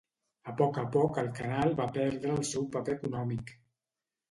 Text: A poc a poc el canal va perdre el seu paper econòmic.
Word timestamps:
A 0.53 0.53
poc 0.61 0.79
a 0.83 0.85
poc 0.95 1.19
el 1.23 1.29
canal 1.41 1.77
va 1.83 1.87
perdre 1.99 2.33
el 2.39 2.43
seu 2.55 2.67
paper 2.79 2.99
econòmic. 2.99 3.57